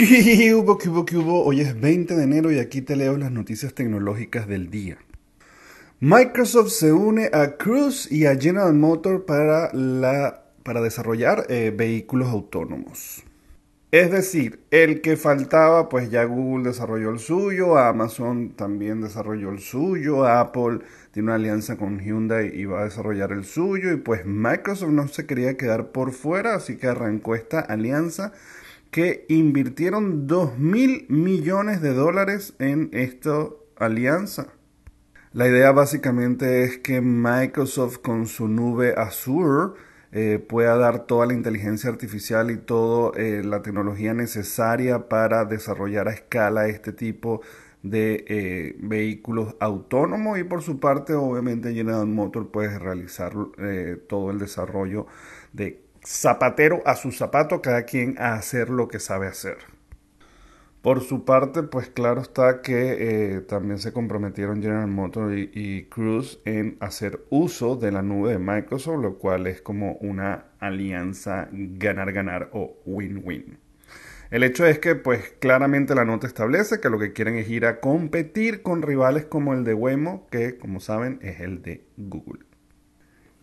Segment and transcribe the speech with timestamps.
[0.00, 1.44] ¿Qué hubo, hubo, hubo?
[1.44, 4.96] Hoy es 20 de enero y aquí te leo las noticias tecnológicas del día.
[6.00, 12.28] Microsoft se une a Cruise y a General Motors para, la, para desarrollar eh, vehículos
[12.28, 13.24] autónomos.
[13.90, 19.58] Es decir, el que faltaba, pues ya Google desarrolló el suyo, Amazon también desarrolló el
[19.58, 20.78] suyo, Apple
[21.10, 25.08] tiene una alianza con Hyundai y va a desarrollar el suyo, y pues Microsoft no
[25.08, 28.32] se quería quedar por fuera, así que arrancó esta alianza
[28.90, 34.48] que invirtieron 2 mil millones de dólares en esta alianza.
[35.32, 39.74] La idea básicamente es que Microsoft con su nube Azure
[40.12, 46.08] eh, pueda dar toda la inteligencia artificial y toda eh, la tecnología necesaria para desarrollar
[46.08, 47.42] a escala este tipo
[47.84, 53.32] de eh, vehículos autónomos y por su parte obviamente General Motors puede realizar
[54.08, 55.06] todo el desarrollo
[55.52, 59.58] de zapatero a su zapato, cada quien a hacer lo que sabe hacer.
[60.82, 65.88] Por su parte, pues claro está que eh, también se comprometieron General Motors y, y,
[66.46, 72.48] en hacer uso de la nube de Microsoft, lo cual es como una alianza ganar-ganar
[72.54, 73.58] o win-win.
[74.30, 77.66] El hecho es que, pues claramente la nota establece que lo que quieren es ir
[77.66, 82.49] a competir con rivales como el de Waymo, que como saben es el de Google.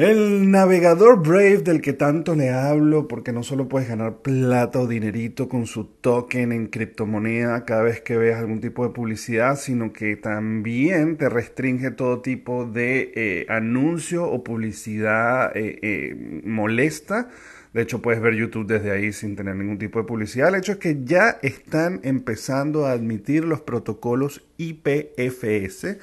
[0.00, 4.86] El navegador Brave del que tanto le hablo, porque no solo puedes ganar plata o
[4.86, 9.92] dinerito con su token en criptomoneda cada vez que veas algún tipo de publicidad, sino
[9.92, 17.28] que también te restringe todo tipo de eh, anuncio o publicidad eh, eh, molesta.
[17.74, 20.48] De hecho, puedes ver YouTube desde ahí sin tener ningún tipo de publicidad.
[20.48, 25.98] El hecho es que ya están empezando a admitir los protocolos IPFS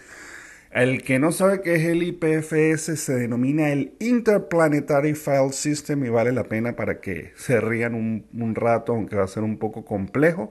[0.72, 6.10] el que no sabe qué es el IPFS se denomina el Interplanetary File System y
[6.10, 9.86] vale la pena para que se rían un, rato, aunque va a ser un poco
[9.86, 10.50] complejo.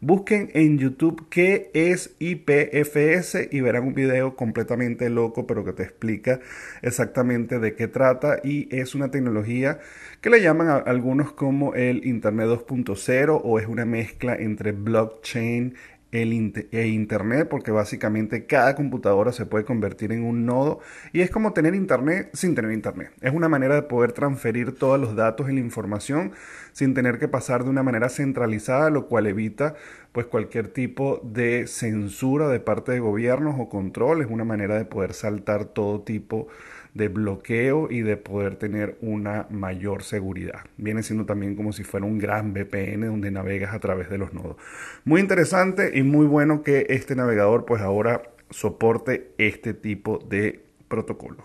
[0.00, 5.84] Busquen en YouTube qué es IPFS y verán un video completamente loco, pero que te
[5.84, 6.40] explica
[6.82, 8.40] exactamente de qué trata.
[8.42, 9.78] Y es una tecnología
[10.20, 15.76] que le llaman a algunos como el Internet 2.0 o es una mezcla entre blockchain
[16.12, 20.80] el e Internet, porque básicamente cada computadora se puede convertir en un nodo
[21.12, 23.12] y es como tener Internet sin tener Internet.
[23.22, 26.32] Es una manera de poder transferir todos los datos y la información
[26.72, 29.74] sin tener que pasar de una manera centralizada, lo cual evita
[30.12, 34.20] pues cualquier tipo de censura de parte de gobiernos o control.
[34.20, 36.52] Es una manera de poder saltar todo tipo de
[36.94, 40.60] de bloqueo y de poder tener una mayor seguridad.
[40.76, 44.32] Viene siendo también como si fuera un gran VPN donde navegas a través de los
[44.32, 44.56] nodos.
[45.04, 51.44] Muy interesante y muy bueno que este navegador pues ahora soporte este tipo de protocolo.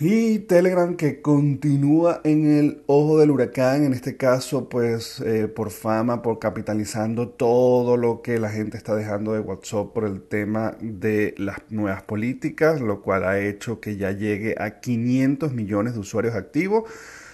[0.00, 5.70] Y Telegram que continúa en el ojo del huracán, en este caso pues eh, por
[5.70, 10.76] fama, por capitalizando todo lo que la gente está dejando de WhatsApp por el tema
[10.80, 16.00] de las nuevas políticas, lo cual ha hecho que ya llegue a 500 millones de
[16.00, 16.84] usuarios activos.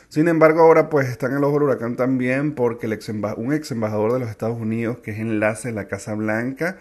[0.09, 3.53] Sin embargo, ahora pues está en el ojo del huracán también porque el ex un
[3.53, 6.79] ex embajador de los Estados Unidos, que es enlace de la Casa Blanca,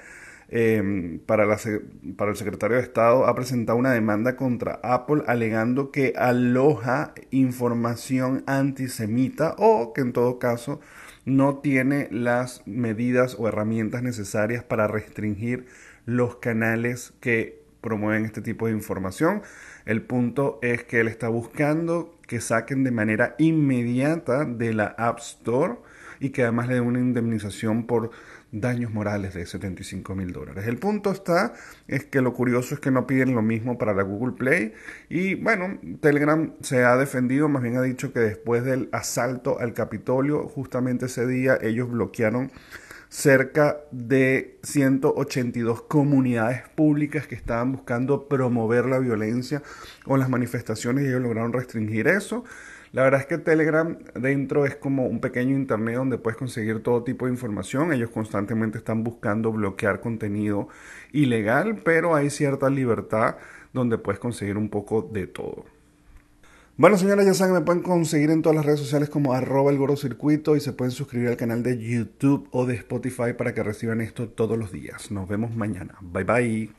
[0.56, 1.48] Em, para,
[2.16, 8.44] para el secretario de Estado ha presentado una demanda contra Apple alegando que aloja información
[8.46, 10.80] antisemita o que en todo caso
[11.26, 15.66] no tiene las medidas o herramientas necesarias para restringir
[16.06, 19.42] los canales que promueven este tipo de información.
[19.88, 25.18] El punto es que él está buscando que saquen de manera inmediata de la App
[25.18, 25.78] Store
[26.24, 28.12] y que además le den una indemnización por
[28.54, 30.66] daños morales de 75 mil dólares.
[30.68, 31.54] El punto está,
[31.90, 34.74] es que lo curioso es que no piden lo mismo para la Google Play
[35.10, 39.74] y bueno, Telegram se ha defendido, más bien ha dicho que después del asalto al
[39.74, 42.54] Capitolio, justamente ese día ellos bloquearon
[43.10, 49.62] cerca de 182 comunidades públicas que estaban buscando promover la violencia
[50.06, 52.46] o las manifestaciones y ellos lograron restringir eso.
[52.94, 57.04] La verdad es que Telegram dentro es como un pequeño internet donde puedes conseguir todo
[57.04, 57.92] tipo de información.
[57.92, 60.68] Ellos constantemente están buscando bloquear contenido
[61.12, 63.38] ilegal, pero hay cierta libertad
[63.74, 65.66] donde puedes conseguir un poco de todo.
[66.78, 69.80] Bueno, señores, ya saben, me pueden conseguir en todas las redes sociales como arroba el
[69.80, 74.30] y se pueden suscribir al canal de YouTube o de Spotify para que reciban esto
[74.30, 75.10] todos los días.
[75.10, 75.96] Nos vemos mañana.
[76.02, 76.70] Bye bye.